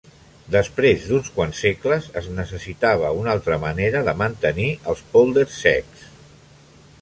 Després 0.53 1.03
d'uns 1.09 1.27
quants 1.35 1.59
segles, 1.65 2.07
es 2.21 2.29
necessitava 2.39 3.11
una 3.19 3.31
altra 3.37 3.59
manera 3.65 4.03
de 4.09 4.17
mantenir 4.23 4.67
els 4.95 5.05
pòlders 5.13 5.61
secs. 5.67 6.11